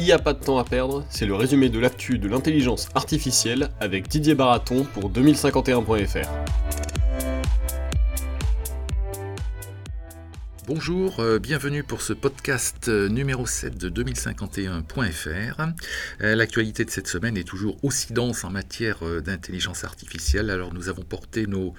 Il 0.00 0.04
n'y 0.04 0.12
a 0.12 0.18
pas 0.18 0.32
de 0.32 0.42
temps 0.42 0.56
à 0.56 0.64
perdre, 0.64 1.04
c'est 1.10 1.26
le 1.26 1.34
résumé 1.34 1.68
de 1.68 1.78
l'actu 1.78 2.18
de 2.18 2.26
l'intelligence 2.26 2.88
artificielle 2.94 3.68
avec 3.80 4.08
Didier 4.08 4.34
Baraton 4.34 4.86
pour 4.94 5.10
2051.fr. 5.10 6.26
Bonjour, 10.72 11.18
euh, 11.18 11.40
bienvenue 11.40 11.82
pour 11.82 12.00
ce 12.00 12.12
podcast 12.12 12.86
euh, 12.86 13.08
numéro 13.08 13.44
7 13.44 13.76
de 13.76 13.88
2051.fr. 13.88 15.62
Euh, 16.20 16.36
l'actualité 16.36 16.84
de 16.84 16.90
cette 16.90 17.08
semaine 17.08 17.36
est 17.36 17.42
toujours 17.42 17.76
aussi 17.82 18.12
dense 18.12 18.44
en 18.44 18.50
matière 18.50 18.98
d'intelligence 19.20 19.82
artificielle. 19.82 20.48
Alors 20.48 20.72
nous 20.72 20.88
avons 20.88 21.02
porté 21.02 21.48
nos, 21.48 21.74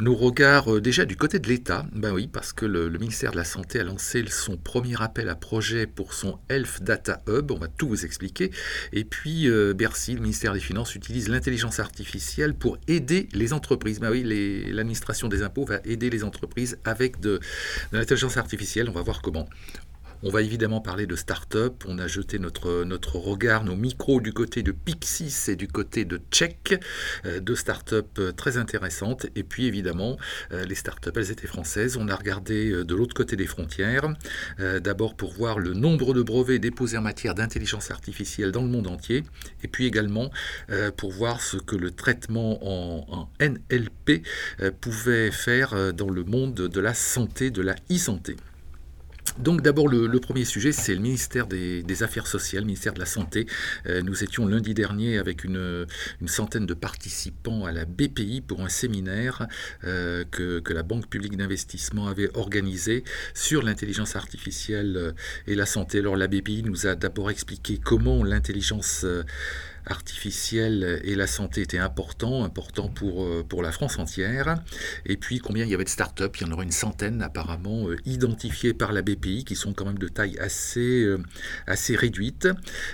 regards 0.00 0.80
déjà 0.80 1.04
du 1.04 1.14
côté 1.14 1.40
de 1.40 1.48
l'État. 1.48 1.84
Ben 1.92 2.10
oui, 2.10 2.26
parce 2.26 2.54
que 2.54 2.64
le, 2.64 2.88
ministère 2.88 3.32
de 3.32 3.36
la 3.36 3.44
Santé 3.44 3.80
a 3.80 3.84
lancé 3.84 4.24
son 4.30 4.56
premier 4.56 5.02
appel 5.02 5.28
à 5.28 5.34
projet 5.34 5.86
pour 5.86 6.14
son 6.14 6.38
Health 6.48 6.82
Data 6.82 7.22
Hub. 7.28 7.50
On 7.50 7.58
va 7.58 7.68
tout 7.68 7.86
vous 7.86 8.06
expliquer. 8.06 8.50
Et 8.94 9.04
puis 9.04 9.46
Bercy, 9.74 10.14
le 10.14 10.20
ministère 10.20 10.54
des 10.54 10.60
Finances, 10.60 10.94
utilise 10.94 11.28
l'intelligence 11.28 11.80
artificielle 11.80 12.54
pour 12.54 12.78
aider 12.88 13.28
les 13.34 13.52
entreprises. 13.52 14.00
Ben 14.00 14.10
oui, 14.10 14.22
l'administration 14.72 15.28
des 15.28 15.42
impôts 15.42 15.66
va 15.66 15.80
aider 15.84 16.08
les 16.08 16.24
entreprises 16.24 16.78
avec 16.86 17.20
de, 17.20 17.38
de 17.92 17.98
l'intelligence 17.98 18.21
artificielle, 18.36 18.88
on 18.88 18.92
va 18.92 19.02
voir 19.02 19.22
comment. 19.22 19.48
On 20.24 20.30
va 20.30 20.42
évidemment 20.42 20.80
parler 20.80 21.06
de 21.06 21.16
start-up. 21.16 21.82
On 21.88 21.98
a 21.98 22.06
jeté 22.06 22.38
notre, 22.38 22.84
notre 22.84 23.16
regard, 23.16 23.64
nos 23.64 23.74
micros 23.74 24.20
du 24.20 24.32
côté 24.32 24.62
de 24.62 24.70
Pixis 24.70 25.48
et 25.48 25.56
du 25.56 25.66
côté 25.66 26.04
de 26.04 26.20
Check, 26.30 26.80
euh, 27.26 27.40
deux 27.40 27.56
start-up 27.56 28.06
euh, 28.20 28.30
très 28.30 28.56
intéressantes. 28.56 29.26
Et 29.34 29.42
puis 29.42 29.66
évidemment, 29.66 30.18
euh, 30.52 30.64
les 30.64 30.76
start-up, 30.76 31.16
elles 31.16 31.32
étaient 31.32 31.48
françaises. 31.48 31.96
On 31.96 32.06
a 32.06 32.14
regardé 32.14 32.84
de 32.84 32.94
l'autre 32.94 33.14
côté 33.14 33.34
des 33.34 33.46
frontières. 33.46 34.14
D'abord 34.58 35.16
pour 35.16 35.32
voir 35.32 35.58
le 35.58 35.74
nombre 35.74 36.14
de 36.14 36.22
brevets 36.22 36.60
déposés 36.60 36.96
en 36.96 37.02
matière 37.02 37.34
d'intelligence 37.34 37.90
artificielle 37.90 38.52
dans 38.52 38.62
le 38.62 38.68
monde 38.68 38.86
entier. 38.86 39.24
Et 39.64 39.68
puis 39.68 39.86
également 39.86 40.30
pour 40.96 41.10
voir 41.10 41.40
ce 41.40 41.56
que 41.56 41.76
le 41.76 41.90
traitement 41.90 42.58
en, 42.62 43.06
en 43.08 43.44
NLP 43.44 44.24
pouvait 44.80 45.30
faire 45.30 45.92
dans 45.92 46.10
le 46.10 46.24
monde 46.24 46.54
de 46.54 46.80
la 46.80 46.94
santé, 46.94 47.50
de 47.50 47.62
la 47.62 47.74
e-santé. 47.90 48.36
Donc 49.38 49.62
d'abord 49.62 49.88
le, 49.88 50.20
premier 50.20 50.44
sujet 50.44 50.72
c'est 50.72 50.94
le 50.94 51.00
ministère 51.00 51.46
des, 51.46 52.02
Affaires 52.02 52.26
sociales, 52.26 52.62
le 52.62 52.66
ministère 52.66 52.94
de 52.94 52.98
la 52.98 53.06
Santé. 53.06 53.46
Euh, 53.86 54.02
nous 54.02 54.24
étions 54.24 54.46
lundi 54.46 54.74
dernier 54.74 55.18
avec 55.18 55.44
une, 55.44 55.86
centaine 56.26 56.66
de 56.66 56.74
participants 56.74 57.64
à 57.64 57.72
la 57.72 57.84
BPI 57.84 58.40
pour 58.40 58.62
un 58.62 58.68
séminaire 58.68 59.46
euh, 59.84 60.24
que, 60.30 60.62
la 60.72 60.82
Banque 60.82 61.06
publique 61.08 61.36
d'investissement 61.36 62.08
avait 62.08 62.30
organisé 62.34 63.04
sur 63.34 63.62
l'intelligence 63.62 64.16
artificielle 64.16 65.14
et 65.46 65.54
la 65.54 65.66
santé. 65.66 65.98
Alors 65.98 66.16
la 66.16 66.28
BPI 66.28 66.62
nous 66.64 66.86
a 66.86 66.94
d'abord 66.94 67.30
expliqué 67.30 67.78
comment 67.82 68.24
l'intelligence 68.24 69.02
euh, 69.04 69.22
artificielle 69.86 71.00
et 71.04 71.14
la 71.14 71.26
santé 71.26 71.62
étaient 71.62 71.78
importants, 71.78 72.44
importants 72.44 72.88
pour, 72.88 73.24
euh, 73.24 73.44
pour 73.48 73.62
la 73.62 73.72
France 73.72 73.98
entière. 73.98 74.56
Et 75.06 75.16
puis 75.16 75.38
combien 75.38 75.64
il 75.64 75.70
y 75.70 75.74
avait 75.74 75.84
de 75.84 75.88
start-up, 75.88 76.36
il 76.36 76.46
y 76.46 76.50
en 76.50 76.52
aura 76.52 76.62
une 76.62 76.70
centaine 76.70 77.22
apparemment 77.22 77.88
euh, 77.88 77.96
identifiées 78.04 78.74
par 78.74 78.92
la 78.92 79.02
BPI, 79.02 79.44
qui 79.44 79.56
sont 79.56 79.72
quand 79.72 79.84
même 79.84 79.98
de 79.98 80.08
taille 80.08 80.38
assez, 80.38 81.02
euh, 81.02 81.18
assez 81.66 81.96
réduite. 81.96 82.48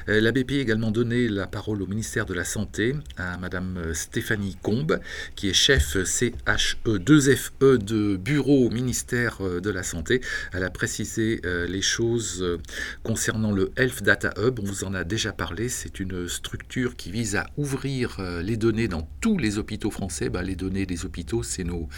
la 0.07 0.33
BPI 0.33 0.59
a 0.59 0.61
également 0.61 0.91
donné 0.91 1.29
la 1.29 1.47
parole 1.47 1.83
au 1.83 1.87
ministère 1.87 2.27
de 2.27 2.35
la 2.35 2.45
Santé 2.45 2.95
à 3.17 3.37
Madame 3.39 3.95
Stéphanie 3.95 4.57
Combe, 4.63 5.01
qui 5.37 5.49
est 5.49 5.55
chef 5.55 5.97
CHE2FE 5.97 7.51
e 7.63 7.79
de 7.79 8.17
bureau 8.17 8.67
au 8.67 8.71
ministère 8.71 9.39
de 9.41 9.71
la 9.71 9.83
Santé. 9.83 10.21
Elle 10.53 10.65
a 10.65 10.71
précisé 10.71 11.41
les 11.45 11.83
choses 11.83 12.59
concernant 13.03 13.53
le 13.53 13.71
Health 13.77 14.03
Data 14.03 14.33
Hub. 14.39 14.61
On 14.61 14.65
vous 14.65 14.85
en 14.85 14.95
a 14.95 15.05
déjà 15.05 15.33
parlé, 15.33 15.69
c'est 15.69 16.01
une 16.01 16.29
structure 16.29 16.78
qui 16.97 17.11
vise 17.11 17.37
à 17.37 17.47
ouvrir 17.57 18.17
euh, 18.19 18.43
les 18.43 18.57
données 18.57 18.89
dans 18.89 19.09
tous 19.21 19.39
les 19.39 19.59
hôpitaux 19.59 19.91
français. 19.91 20.29
Ben, 20.29 20.43
les 20.43 20.55
données 20.55 20.87
des 20.87 21.05
hôpitaux, 21.05 21.43
c'est 21.43 21.65
nos, 21.65 21.89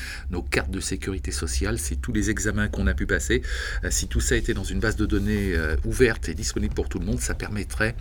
cartes 0.50 0.70
de 0.70 0.80
sécurité 0.80 1.30
sociale, 1.30 1.78
c'est 1.78 1.96
tous 1.96 2.12
les 2.12 2.30
examens 2.30 2.68
qu'on 2.68 2.86
a 2.86 2.94
pu 2.94 3.06
passer. 3.06 3.42
Euh, 3.84 3.88
si 3.90 4.08
tout 4.08 4.20
ça 4.20 4.36
était 4.36 4.54
dans 4.54 4.64
une 4.64 4.80
base 4.80 4.96
de 4.96 5.06
données 5.06 5.54
euh, 5.54 5.76
ouverte 5.84 6.28
et 6.28 6.34
disponible 6.34 6.74
pour 6.74 6.88
tout 6.88 6.98
le 6.98 7.04
monde, 7.04 7.20
ça 7.20 7.34
permettrait 7.34 7.94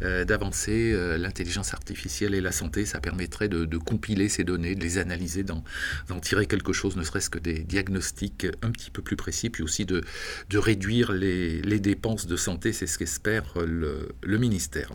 d'avancer 0.00 0.94
l'intelligence 1.18 1.72
artificielle 1.72 2.34
et 2.34 2.40
la 2.40 2.52
santé. 2.52 2.84
Ça 2.84 3.00
permettrait 3.00 3.48
de, 3.48 3.76
compiler 3.78 4.28
ces 4.28 4.44
données, 4.44 4.74
de 4.74 4.82
les 4.82 4.98
analyser, 4.98 5.44
d'en 5.44 5.62
tirer 6.20 6.46
quelque 6.46 6.72
chose, 6.72 6.96
ne 6.96 7.02
serait-ce 7.02 7.30
que 7.30 7.38
des 7.38 7.60
diagnostics 7.60 8.46
un 8.62 8.70
petit 8.70 8.90
peu 8.90 9.02
plus 9.02 9.16
précis, 9.16 9.50
puis 9.50 9.62
aussi 9.62 9.86
de, 9.86 10.02
réduire 10.52 11.12
les, 11.12 11.80
dépenses 11.80 12.26
de 12.26 12.36
santé. 12.36 12.72
C'est 12.72 12.86
ce 12.86 12.98
qu'espère 12.98 13.54
le 13.58 14.38
ministère. 14.38 14.90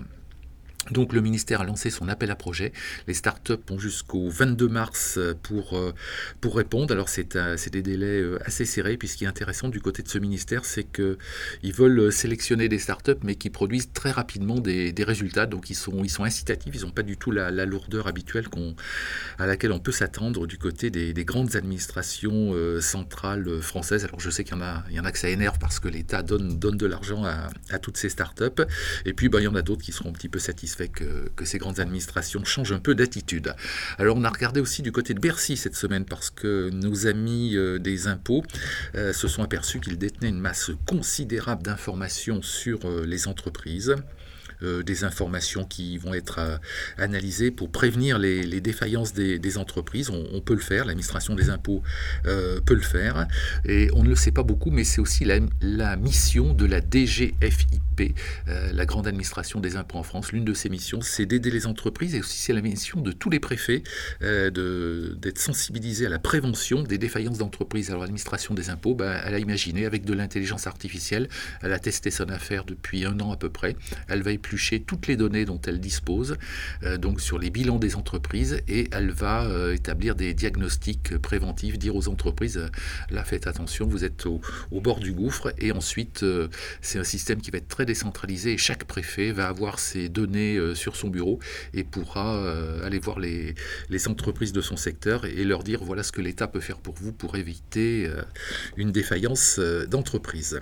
Donc 0.91 1.13
le 1.13 1.21
ministère 1.21 1.61
a 1.61 1.65
lancé 1.65 1.89
son 1.89 2.07
appel 2.07 2.31
à 2.31 2.35
projet. 2.35 2.73
Les 3.07 3.13
startups 3.13 3.53
ont 3.69 3.79
jusqu'au 3.79 4.29
22 4.29 4.67
mars 4.67 5.17
euh, 5.17 5.33
pour, 5.41 5.77
euh, 5.77 5.93
pour 6.41 6.55
répondre. 6.55 6.91
Alors 6.91 7.09
c'est 7.09 7.35
des 7.71 7.81
délais 7.81 8.21
euh, 8.21 8.39
assez 8.45 8.65
serrés. 8.65 8.97
Puis 8.97 9.07
ce 9.07 9.17
qui 9.17 9.25
est 9.25 9.27
intéressant 9.27 9.69
du 9.69 9.81
côté 9.81 10.03
de 10.03 10.09
ce 10.09 10.17
ministère, 10.17 10.65
c'est 10.65 10.83
qu'ils 10.83 11.73
veulent 11.73 12.11
sélectionner 12.11 12.69
des 12.69 12.79
startups, 12.79 13.11
mais 13.23 13.35
qui 13.35 13.49
produisent 13.49 13.91
très 13.93 14.11
rapidement 14.11 14.59
des, 14.59 14.93
résultats. 14.99 15.45
Donc 15.45 15.69
ils 15.69 15.75
sont, 15.75 16.03
ils 16.03 16.09
sont 16.09 16.23
incitatifs. 16.23 16.73
Ils 16.75 16.81
n'ont 16.81 16.91
pas 16.91 17.03
du 17.03 17.17
tout 17.17 17.31
la, 17.31 17.49
lourdeur 17.65 18.07
habituelle 18.07 18.45
à 19.37 19.45
laquelle 19.45 19.71
on 19.71 19.79
peut 19.79 19.91
s'attendre 19.91 20.47
du 20.47 20.57
côté 20.57 20.89
des, 20.89 21.25
grandes 21.25 21.55
administrations 21.55 22.53
centrales 22.81 23.61
françaises. 23.61 24.05
Alors 24.05 24.19
je 24.19 24.29
sais 24.29 24.43
qu'il 24.43 24.55
y, 24.55 24.57
en 24.57 24.61
a, 24.61 24.83
il 24.89 24.95
y 24.95 24.99
en 24.99 25.05
a 25.05 25.11
que 25.11 25.17
ça 25.17 25.29
énerve 25.29 25.57
parce 25.59 25.79
que 25.79 25.87
l'État 25.87 26.23
donne, 26.23 26.57
donne 26.57 26.77
de 26.77 26.85
l'argent 26.85 27.23
à, 27.25 27.49
à, 27.69 27.79
toutes 27.79 27.97
ces 27.97 28.09
startups. 28.09 28.63
Et 29.05 29.13
puis 29.13 29.29
ben, 29.29 29.39
il 29.39 29.43
y 29.43 29.47
en 29.47 29.55
a 29.55 29.61
d'autres 29.61 29.83
qui 29.83 29.91
seront 29.91 30.09
un 30.09 30.13
petit 30.13 30.29
peu 30.29 30.39
satisfaits 30.39 30.78
que, 30.87 31.29
ces 31.43 31.57
grandes 31.57 31.79
administrations 31.79 32.43
changent 32.45 32.71
un 32.71 32.79
peu 32.79 32.95
d'attitude. 32.95 33.53
Alors 33.97 34.17
on 34.17 34.23
a 34.23 34.29
regardé 34.29 34.59
aussi 34.59 34.81
du 34.81 34.91
côté 34.91 35.13
de 35.13 35.19
Bercy 35.19 35.57
cette 35.57 35.75
semaine 35.75 36.05
parce 36.05 36.29
que 36.29 36.69
nos 36.69 37.07
amis 37.07 37.55
euh, 37.55 37.79
des 37.79 38.07
impôts 38.07 38.43
euh, 38.95 39.13
se 39.13 39.27
sont 39.27 39.43
aperçus 39.43 39.79
qu'ils 39.79 39.97
détenaient 39.97 40.29
une 40.29 40.39
masse 40.39 40.71
considérable 40.85 41.63
d'informations 41.63 42.41
sur 42.41 42.79
euh, 42.85 43.05
les 43.05 43.27
entreprises. 43.27 43.95
Euh, 44.61 44.83
des 44.83 45.05
informations 45.05 45.63
qui 45.63 45.97
vont 45.97 46.13
être 46.13 46.39
euh, 46.39 46.57
analysées 46.97 47.49
pour 47.49 47.71
prévenir 47.71 48.19
les, 48.19 48.59
défaillances 48.59 49.13
des, 49.13 49.57
entreprises. 49.57 50.09
On, 50.09 50.41
peut 50.41 50.53
le 50.53 50.59
faire, 50.59 50.83
l'administration 50.83 51.33
des 51.33 51.49
impôts 51.49 51.81
euh, 52.25 52.59
peut 52.59 52.73
le 52.73 52.81
faire. 52.81 53.25
Et 53.63 53.89
on 53.93 54.03
ne 54.03 54.09
le 54.09 54.15
sait 54.15 54.31
pas 54.31 54.43
beaucoup, 54.43 54.69
mais 54.69 54.83
c'est 54.83 54.99
aussi 54.99 55.23
la, 55.23 55.95
mission 55.95 56.53
de 56.53 56.65
la 56.65 56.81
DGFIP, 56.81 58.17
la 58.47 58.85
grande 58.85 59.07
administration 59.07 59.61
des 59.61 59.77
impôts 59.77 59.97
en 59.97 60.03
France. 60.03 60.33
L'une 60.33 60.45
de 60.45 60.53
ses 60.53 60.67
missions, 60.67 60.99
c'est 61.01 61.25
d'aider 61.25 61.51
les 61.51 61.65
entreprises 61.65 62.15
et 62.15 62.19
aussi 62.19 62.37
c'est 62.37 62.53
la 62.53 62.61
mission 62.61 62.99
de 63.01 63.11
tous 63.13 63.29
les 63.29 63.39
préfets 63.39 63.83
d'être 64.21 65.39
sensibilisés 65.39 66.05
à 66.05 66.09
la 66.09 66.19
prévention 66.19 66.83
des 66.83 66.97
défaillances 66.97 67.37
d'entreprises. 67.37 67.89
Alors 67.89 68.01
l'administration 68.01 68.53
des 68.53 68.69
impôts, 68.69 68.95
ben, 68.95 69.21
elle 69.25 69.35
a 69.35 69.39
imaginé 69.39 69.85
avec 69.85 70.03
de 70.03 70.13
l'intelligence 70.13 70.67
artificielle, 70.67 71.29
elle 71.61 71.73
a 71.73 71.79
testé 71.79 72.11
son 72.11 72.29
affaire 72.29 72.65
depuis 72.65 73.05
un 73.05 73.19
an 73.19 73.31
à 73.31 73.37
peu 73.37 73.49
près. 73.49 73.75
Elle 74.07 74.21
toutes 74.85 75.07
les 75.07 75.15
données 75.15 75.45
dont 75.45 75.59
elle 75.67 75.79
dispose, 75.79 76.37
euh, 76.83 76.97
donc 76.97 77.21
sur 77.21 77.39
les 77.39 77.49
bilans 77.49 77.79
des 77.79 77.95
entreprises, 77.95 78.61
et 78.67 78.87
elle 78.91 79.11
va 79.11 79.43
euh, 79.43 79.73
établir 79.73 80.15
des 80.15 80.33
diagnostics 80.33 81.17
préventifs, 81.17 81.77
dire 81.77 81.95
aux 81.95 82.07
entreprises, 82.07 82.57
euh, 82.57 82.67
là 83.09 83.23
faites 83.23 83.47
attention, 83.47 83.87
vous 83.87 84.03
êtes 84.03 84.25
au, 84.25 84.41
bord 84.71 84.99
du 84.99 85.11
gouffre, 85.11 85.53
et 85.57 85.71
ensuite 85.71 86.25
c'est 86.81 86.99
un 86.99 87.03
système 87.03 87.41
qui 87.41 87.51
va 87.51 87.57
être 87.57 87.67
très 87.67 87.85
décentralisé, 87.85 88.53
et 88.53 88.57
chaque 88.57 88.85
préfet 88.85 89.31
va 89.31 89.47
avoir 89.47 89.77
ses 89.79 90.07
données 90.07 90.57
sur 90.73 90.95
son 90.95 91.09
bureau 91.09 91.39
et 91.73 91.83
pourra 91.83 92.41
aller 92.83 92.99
voir 92.99 93.19
les 93.19 93.55
entreprises 94.07 94.53
de 94.53 94.61
son 94.61 94.77
secteur 94.77 95.25
et 95.25 95.43
leur 95.43 95.63
dire 95.63 95.83
voilà 95.83 96.03
ce 96.03 96.13
que 96.13 96.21
l'État 96.21 96.47
peut 96.47 96.61
faire 96.61 96.77
pour 96.77 96.95
vous 96.95 97.11
pour 97.11 97.35
éviter 97.35 98.09
une 98.77 98.91
défaillance 98.91 99.59
d'entreprise. 99.89 100.59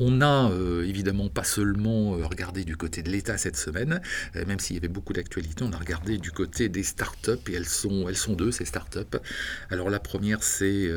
On 0.00 0.12
n'a 0.12 0.48
euh, 0.50 0.84
évidemment 0.84 1.28
pas 1.28 1.42
seulement 1.42 2.14
euh, 2.14 2.24
regardé 2.24 2.64
du 2.64 2.76
côté 2.76 3.02
de 3.02 3.10
l'État 3.10 3.36
cette 3.36 3.56
semaine, 3.56 4.00
euh, 4.36 4.44
même 4.46 4.60
s'il 4.60 4.76
y 4.76 4.78
avait 4.78 4.86
beaucoup 4.86 5.12
d'actualités, 5.12 5.64
on 5.64 5.72
a 5.72 5.76
regardé 5.76 6.18
du 6.18 6.30
côté 6.30 6.68
des 6.68 6.84
startups 6.84 7.32
et 7.48 7.54
elles 7.54 7.66
sont, 7.66 8.08
elles 8.08 8.16
sont 8.16 8.34
deux 8.34 8.52
ces 8.52 8.64
startups. 8.64 9.18
Alors 9.70 9.90
la 9.90 9.98
première 9.98 10.42
c'est 10.42 10.88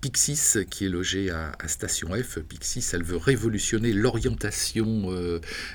Pixis 0.00 0.66
qui 0.70 0.86
est 0.86 0.88
logé 0.88 1.30
à, 1.30 1.52
Station 1.66 2.10
F. 2.14 2.38
Pixis 2.40 2.86
elle 2.92 3.02
veut 3.02 3.16
révolutionner 3.16 3.92
l'orientation 3.92 5.10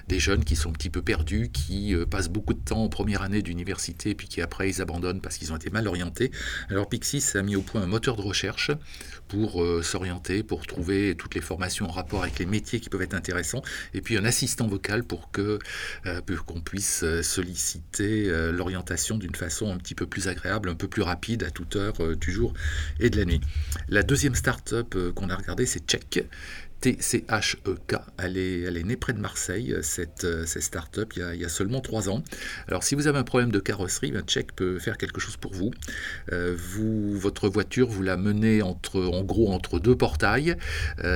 des 0.07 0.19
jeunes 0.19 0.43
qui 0.43 0.55
sont 0.55 0.69
un 0.69 0.73
petit 0.73 0.89
peu 0.89 1.01
perdus, 1.01 1.49
qui 1.51 1.95
passent 2.09 2.29
beaucoup 2.29 2.53
de 2.53 2.59
temps 2.59 2.83
en 2.83 2.89
première 2.89 3.21
année 3.21 3.41
d'université 3.41 4.15
puis 4.15 4.27
qui 4.27 4.41
après 4.41 4.69
ils 4.69 4.81
abandonnent 4.81 5.21
parce 5.21 5.37
qu'ils 5.37 5.53
ont 5.53 5.57
été 5.57 5.69
mal 5.69 5.87
orientés. 5.87 6.31
Alors 6.69 6.89
Pixis 6.89 7.23
a 7.35 7.41
mis 7.41 7.55
au 7.55 7.61
point 7.61 7.81
un 7.81 7.87
moteur 7.87 8.15
de 8.15 8.21
recherche 8.21 8.71
pour 9.27 9.63
s'orienter, 9.83 10.43
pour 10.43 10.65
trouver 10.67 11.15
toutes 11.15 11.35
les 11.35 11.41
formations 11.41 11.87
en 11.87 11.91
rapport 11.91 12.14
avec 12.23 12.39
les 12.39 12.45
métiers 12.45 12.79
qui 12.79 12.89
peuvent 12.89 13.01
être 13.01 13.13
intéressants, 13.13 13.61
et 13.93 14.01
puis 14.01 14.17
un 14.17 14.25
assistant 14.25 14.67
vocal 14.67 15.03
pour 15.03 15.31
que 15.31 15.59
euh, 16.05 16.21
qu'on 16.45 16.61
puisse 16.61 17.03
euh, 17.03 17.21
solliciter 17.21 18.29
euh, 18.29 18.51
l'orientation 18.51 19.17
d'une 19.17 19.35
façon 19.35 19.71
un 19.71 19.77
petit 19.77 19.95
peu 19.95 20.05
plus 20.05 20.27
agréable, 20.27 20.69
un 20.69 20.75
peu 20.75 20.87
plus 20.87 21.01
rapide 21.01 21.43
à 21.43 21.49
toute 21.49 21.75
heure 21.75 22.15
du 22.15 22.31
jour 22.31 22.53
et 22.99 23.09
de 23.09 23.17
la 23.17 23.25
nuit. 23.25 23.41
La 23.89 24.03
deuxième 24.03 24.35
start-up 24.35 24.95
qu'on 25.13 25.29
a 25.29 25.35
regardée, 25.35 25.65
c'est 25.65 25.85
Check. 25.87 26.25
T-C-H-E-K. 26.85 27.95
Elle 28.19 28.37
est, 28.37 28.61
elle 28.61 28.77
est 28.77 28.83
née 28.83 28.95
près 28.95 29.13
de 29.13 29.19
Marseille, 29.19 29.75
cette, 29.81 30.27
cette 30.45 30.61
start-up, 30.61 31.13
il 31.15 31.41
y, 31.41 31.45
a, 31.45 31.49
seulement 31.49 31.81
trois 31.81 32.09
ans. 32.09 32.23
Alors, 32.67 32.83
si 32.83 32.93
vous 32.93 33.07
avez 33.07 33.17
un 33.17 33.23
problème 33.23 33.51
de 33.51 33.59
carrosserie, 33.59 34.11
ben, 34.11 34.21
Check 34.21 34.55
peut 34.55 34.77
faire 34.77 34.97
quelque 34.97 35.19
chose 35.19 35.35
pour 35.35 35.53
vous. 35.53 35.71
vous. 36.31 37.17
Votre 37.17 37.49
voiture, 37.49 37.87
vous 37.87 38.03
la 38.03 38.17
menez 38.17 38.61
entre, 38.61 39.01
en 39.01 39.23
gros 39.23 39.51
entre 39.51 39.79
deux 39.79 39.95
portails. 39.95 40.57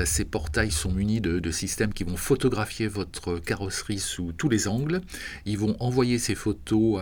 ces 0.06 0.25
portails 0.25 0.71
sont 0.71 0.92
munis 0.92 1.21
de, 1.21 1.51
systèmes 1.51 1.94
qui 1.94 2.04
vont 2.04 2.18
photographier 2.18 2.88
votre 2.88 3.38
carrosserie 3.39 4.00
sous 4.00 4.31
tous 4.31 4.50
les 4.50 4.68
angles. 4.68 5.01
Ils 5.45 5.57
vont 5.57 5.75
envoyer 5.80 6.19
ces 6.19 6.36
photos 6.36 7.01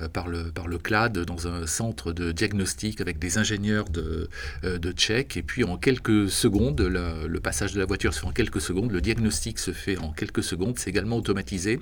euh, 0.00 0.08
par, 0.08 0.28
le, 0.28 0.52
le 0.66 0.78
CLAD 0.78 1.18
dans 1.20 1.48
un 1.48 1.66
centre 1.66 2.12
de 2.12 2.32
diagnostic 2.32 3.00
avec 3.00 3.18
des 3.18 3.38
ingénieurs 3.38 3.88
de, 3.88 4.28
euh, 4.64 4.78
de 4.78 4.92
check. 4.92 5.36
Et 5.36 5.42
puis 5.42 5.64
en 5.64 5.76
quelques 5.76 6.30
secondes, 6.30 6.80
le, 6.80 7.40
passage 7.56 7.72
de 7.72 7.80
la 7.80 7.86
voiture 7.86 8.12
se 8.12 8.20
fait 8.20 8.26
en 8.26 8.32
quelques 8.32 8.60
secondes, 8.60 8.92
le 8.92 9.00
diagnostic 9.00 9.58
se 9.58 9.70
fait 9.70 9.96
en 9.96 10.12
quelques 10.12 10.42
secondes. 10.42 10.78
C'est 10.78 10.90
également 10.90 11.16
automatisé, 11.16 11.80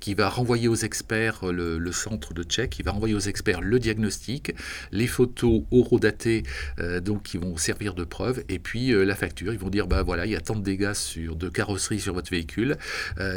qui 0.00 0.14
va 0.14 0.28
renvoyer 0.28 0.66
aux 0.66 0.74
experts 0.74 1.52
le, 1.52 1.92
centre 1.92 2.34
de 2.34 2.42
check, 2.42 2.70
qui 2.70 2.82
va 2.82 2.90
renvoyer 2.90 3.14
aux 3.14 3.20
experts 3.20 3.60
le 3.60 3.78
diagnostic, 3.78 4.52
les 4.90 5.06
photos 5.06 5.62
horodatées 5.70 6.42
euh, 6.80 6.98
donc 6.98 7.22
qui 7.22 7.38
vont 7.38 7.56
servir 7.56 7.94
de 7.94 8.02
preuve, 8.02 8.42
et 8.48 8.58
puis 8.58 8.90
la 8.92 9.14
facture. 9.14 9.52
Ils 9.52 9.60
vont 9.60 9.70
dire 9.70 9.86
bah 9.86 10.02
voilà, 10.02 10.26
il 10.26 10.32
y 10.32 10.36
a 10.36 10.40
tant 10.40 10.56
de 10.56 10.62
dégâts 10.62 10.94
sur, 10.94 11.36
de 11.36 11.48
carrosserie 11.48 12.00
sur 12.00 12.14
votre 12.14 12.30
véhicule, 12.30 12.76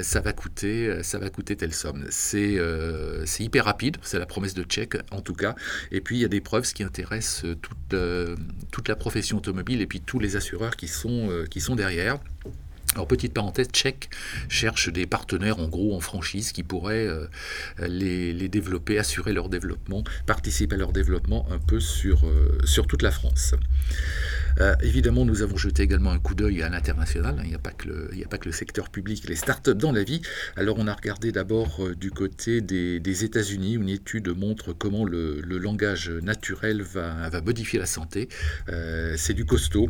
ça 0.02 0.22
va 0.22 0.34
coûter, 0.34 1.04
ça 1.04 1.20
va 1.20 1.30
coûter 1.30 1.56
telle 1.56 1.74
somme. 1.74 2.06
C'est 2.10 2.58
c'est 3.26 3.44
hyper 3.44 3.66
rapide, 3.66 3.98
c'est 4.02 4.18
la 4.18 4.26
promesse 4.26 4.56
de 4.56 4.64
Check 4.64 4.98
en 5.12 5.22
tout 5.22 5.36
cas. 5.36 5.54
Et 5.92 6.02
puis 6.02 6.18
il 6.18 6.22
y 6.22 6.26
a 6.26 6.30
des 6.30 6.42
preuves, 6.42 6.66
qui 6.74 6.82
intéressent 6.82 7.46
toute, 7.62 7.94
euh, 7.94 8.36
la 8.88 8.96
profession 8.96 9.38
automobile 9.38 9.82
et 9.82 9.88
puis 9.88 10.02
tous 10.02 10.20
les 10.20 10.36
assureurs 10.36 10.76
qui 10.76 10.88
sont, 10.88 11.30
euh, 11.30 11.46
qui 11.46 11.60
sont 11.60 11.75
derrière. 11.76 12.20
Alors 12.94 13.08
petite 13.08 13.34
parenthèse, 13.34 13.68
Check 13.74 14.10
cherche 14.48 14.90
des 14.90 15.06
partenaires 15.06 15.60
en 15.60 15.68
gros 15.68 15.96
en 15.96 16.00
franchise 16.00 16.54
qui 16.54 16.64
pourraient 16.64 17.06
euh, 17.06 17.28
les, 17.80 18.48
développer, 18.48 18.98
assurer 18.98 19.34
leur 19.34 19.50
développement, 19.50 20.06
participer 20.26 20.76
à 20.76 20.78
leur 20.78 20.94
développement 20.94 21.46
un 21.52 21.60
peu 21.60 21.82
sur, 21.82 22.24
sur 22.64 22.88
toute 22.88 23.02
la 23.02 23.12
France. 23.12 23.54
Euh, 24.62 24.76
évidemment, 24.82 25.26
nous 25.26 25.42
avons 25.42 25.58
jeté 25.58 25.84
également 25.84 26.12
un 26.12 26.20
coup 26.20 26.36
d'œil 26.36 26.62
à 26.62 26.70
l'international. 26.70 27.40
Il 27.44 27.50
n'y 27.50 27.56
a, 27.56 27.60
pas 27.60 27.72
que 27.72 27.88
le, 27.88 28.52
secteur 28.52 28.90
public, 28.90 29.28
les 29.28 29.36
startups 29.36 29.76
dans 29.76 29.92
la 29.92 30.04
vie. 30.04 30.22
Alors, 30.56 30.78
on 30.80 30.88
a 30.88 30.94
regardé 30.94 31.32
d'abord 31.32 31.84
euh, 31.84 31.96
du 31.96 32.12
côté 32.12 32.62
des, 32.62 33.24
États-Unis. 33.26 33.74
Une 33.74 33.90
étude 33.90 34.30
montre 34.30 34.74
comment 34.74 35.06
le, 35.06 35.42
langage 35.42 36.10
naturel 36.10 36.82
va, 36.82 37.30
modifier 37.42 37.80
la 37.80 37.86
santé. 37.86 38.30
Euh, 38.70 39.16
c'est 39.18 39.34
du 39.34 39.46
costaud. 39.46 39.90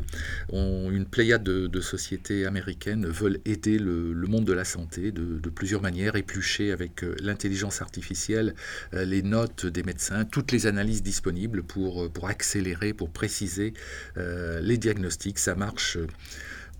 une 0.52 1.06
pléiade 1.06 1.44
de, 1.44 1.82
sociétés 1.82 2.46
américaines 2.46 3.06
veulent 3.06 3.40
aider 3.46 3.78
le, 3.78 4.14
monde 4.28 4.46
de 4.46 4.54
la 4.54 4.66
santé 4.66 5.12
de, 5.12 5.50
plusieurs 5.50 5.82
manières, 5.82 6.16
éplucher 6.16 6.72
avec 6.72 7.06
l'intelligence 7.22 7.82
artificielle 7.82 8.56
les 8.92 9.22
notes 9.22 9.66
des 9.66 9.84
médecins, 9.84 10.26
toutes 10.26 10.52
les 10.52 10.68
analyses 10.68 11.04
disponibles 11.04 11.64
pour 11.64 12.10
accélérer, 12.28 12.94
pour 12.94 13.10
préciser 13.10 13.74
les 14.62 14.78
diagnostics, 14.78 15.40
ça 15.40 15.56
marche 15.56 15.98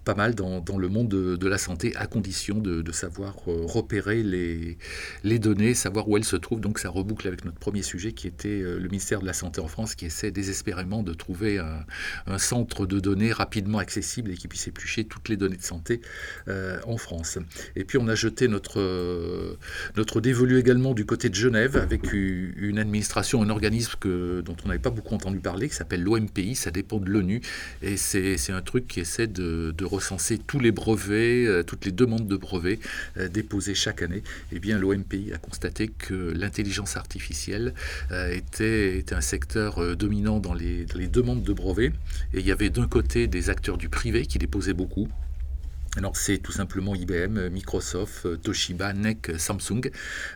pas 0.06 0.14
mal 0.14 0.36
dans, 0.36 0.62
le 0.78 0.88
monde 0.88 1.10
de, 1.10 1.48
la 1.48 1.58
santé, 1.58 1.94
à 1.96 2.06
condition 2.06 2.60
de, 2.60 2.92
savoir 2.92 3.36
euh, 3.48 3.66
repérer 3.66 4.24
les, 4.24 4.78
les, 5.24 5.40
données, 5.40 5.74
savoir 5.74 6.08
où 6.08 6.16
elles 6.16 6.24
se 6.24 6.36
trouvent. 6.36 6.62
Donc 6.62 6.80
ça 6.80 6.90
reboucle 6.90 7.28
avec 7.28 7.44
notre 7.44 7.58
premier 7.58 7.82
sujet 7.82 8.14
qui 8.14 8.28
était 8.28 8.48
euh, 8.48 8.80
le 8.80 8.88
ministère 8.88 9.20
de 9.20 9.26
la 9.26 9.34
Santé 9.34 9.60
en 9.60 9.68
France, 9.68 9.96
qui 9.96 10.06
essaie 10.06 10.32
désespérément 10.32 11.04
de 11.04 11.14
trouver 11.14 11.58
un, 11.58 12.38
centre 12.38 12.86
de 12.86 13.00
données 13.00 13.32
rapidement 13.32 13.80
accessible 13.80 14.32
et 14.32 14.36
qui 14.36 14.48
puisse 14.48 14.68
éplucher 14.68 15.06
toutes 15.06 15.30
les 15.30 15.38
données 15.38 15.58
de 15.58 15.64
santé 15.64 16.02
euh, 16.48 16.80
en 16.86 16.98
France. 16.98 17.40
Et 17.76 17.84
puis 17.84 17.98
on 17.98 18.08
a 18.08 18.16
jeté 18.16 18.48
notre, 18.48 19.58
notre 19.98 20.22
dévolu 20.22 20.60
également 20.60 20.94
du 20.94 21.06
côté 21.06 21.30
de 21.30 21.36
Genève 21.36 21.76
avec 21.78 22.14
une 22.14 22.78
administration, 22.78 23.42
un 23.42 23.50
organisme 23.50 23.94
dont 24.44 24.56
on 24.64 24.68
n'avait 24.68 24.80
pas 24.80 24.92
beaucoup 24.92 25.16
entendu 25.16 25.40
parler, 25.40 25.70
qui 25.70 25.76
s'appelle 25.76 26.04
l'OMPI, 26.04 26.56
ça 26.56 26.70
dépend 26.70 27.00
de 27.00 27.10
l'ONU, 27.10 27.42
et 27.82 27.98
c'est 27.98 28.52
un 28.52 28.62
truc 28.62 28.88
qui 28.88 29.00
essaie 29.00 29.28
de, 29.28 29.74
de 29.76 29.86
recenser 29.96 30.38
tous 30.38 30.60
les 30.60 30.72
brevets, 30.72 31.48
euh, 31.48 31.64
toutes 31.64 31.86
les 31.86 31.92
demandes 31.92 32.28
de 32.28 32.38
brevets 32.38 32.80
euh, 33.18 33.28
déposées 33.28 33.76
chaque 33.76 34.02
année, 34.02 34.24
eh 34.52 34.60
bien 34.60 34.78
l'OMPI 34.78 35.34
a 35.34 35.38
constaté 35.38 35.88
que 35.88 36.34
l'intelligence 36.36 36.98
artificielle 36.98 37.74
euh, 38.12 38.32
était, 38.32 39.06
un 39.12 39.22
secteur 39.22 39.96
dominant 39.96 40.40
dans 40.40 40.54
les 40.54 40.86
demandes 40.86 41.44
de 41.44 41.54
brevets. 41.54 41.94
Et 42.34 42.40
il 42.40 42.46
y 42.46 42.52
avait 42.52 42.70
d'un 42.70 42.88
côté 42.88 43.28
des 43.28 43.50
acteurs 43.50 43.78
du 43.78 43.90
privé 43.90 44.26
qui 44.26 44.38
déposaient 44.38 44.74
beaucoup, 44.74 45.08
alors 45.98 46.18
c'est 46.18 46.40
tout 46.40 46.52
simplement 46.52 46.94
IBM, 46.96 47.50
Microsoft, 47.50 48.42
Toshiba, 48.42 48.94
NEC, 48.94 49.34
Samsung, 49.38 49.92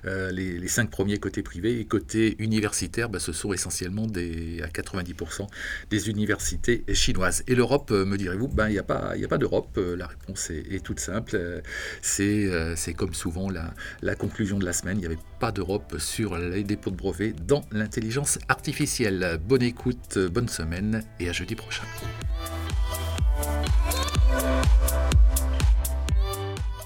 euh, 0.06 0.32
les, 0.32 0.68
cinq 0.68 0.90
premiers 0.90 1.18
côté 1.18 1.44
privé 1.44 1.80
et 1.80 1.86
côté 1.86 2.36
universitaire, 2.40 3.10
bah, 3.10 3.20
ce 3.20 3.34
sont 3.34 3.54
essentiellement 3.54 4.06
à 4.06 4.68
90% 4.68 5.48
des 5.90 6.10
universités 6.10 6.84
chinoises. 6.94 7.44
Et 7.48 7.56
l'Europe, 7.56 7.92
euh, 7.92 8.06
me 8.06 8.18
direz-vous, 8.18 8.48
ben, 8.48 8.70
il 8.70 8.74
n'y 8.74 8.80
a 8.80 8.84
pas, 8.84 9.38
d'Europe. 9.38 9.78
Euh, 9.78 9.96
la 9.96 10.08
réponse 10.08 10.50
est, 10.52 10.84
toute 10.84 11.00
simple. 11.00 11.62
C'est 12.02 12.94
comme 12.96 13.14
souvent 13.14 13.50
la, 13.50 13.74
la, 14.02 14.16
conclusion 14.16 14.60
de 14.60 14.66
la 14.66 14.74
semaine, 14.74 14.98
il 14.98 15.02
n'y 15.02 15.06
avait 15.06 15.18
pas 15.40 15.52
d'Europe 15.52 15.96
sur 16.00 16.38
les 16.38 16.64
dépôts 16.64 16.92
de 16.92 16.96
brevets 16.96 17.34
dans 17.46 17.64
l'intelligence 17.72 18.40
artificielle. 18.48 19.40
Bonne 19.46 19.64
écoute, 19.64 20.18
bonne 20.18 20.48
semaine 20.48 21.04
et 21.20 21.30
à 21.30 21.34
jeudi 21.34 21.56
prochain. 21.56 21.84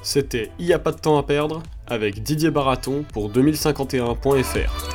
C'était 0.03 0.51
Il 0.59 0.65
n'y 0.65 0.73
a 0.73 0.79
pas 0.79 0.91
de 0.91 0.99
temps 0.99 1.17
à 1.17 1.23
perdre 1.23 1.63
avec 1.87 2.21
Didier 2.21 2.51
Baraton 2.51 3.05
pour 3.11 3.31
2051.fr. 3.31 4.92